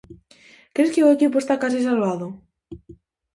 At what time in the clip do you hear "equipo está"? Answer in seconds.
1.15-1.55